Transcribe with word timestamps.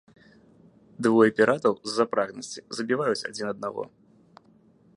Двое 1.07 1.27
піратаў, 1.39 1.73
з-за 1.91 2.05
прагнасці, 2.15 2.59
забіваюць 2.79 3.25
адзін 3.33 3.47
аднаго. 3.53 3.83